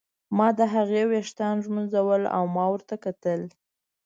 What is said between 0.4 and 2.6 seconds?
د هغې ویښتان ږمونځول او